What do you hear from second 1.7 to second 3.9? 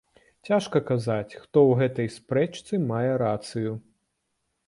гэтай спрэчцы мае рацыю.